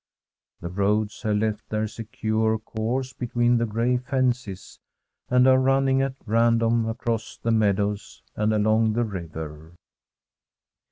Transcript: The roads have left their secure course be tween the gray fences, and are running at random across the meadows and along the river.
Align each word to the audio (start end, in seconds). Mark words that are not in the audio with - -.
The 0.61 0.69
roads 0.69 1.21
have 1.21 1.37
left 1.37 1.69
their 1.69 1.87
secure 1.87 2.57
course 2.57 3.13
be 3.13 3.27
tween 3.27 3.59
the 3.59 3.67
gray 3.67 3.97
fences, 3.97 4.79
and 5.29 5.45
are 5.47 5.59
running 5.59 6.01
at 6.01 6.15
random 6.25 6.89
across 6.89 7.37
the 7.37 7.51
meadows 7.51 8.23
and 8.35 8.51
along 8.51 8.93
the 8.93 9.05
river. 9.05 9.75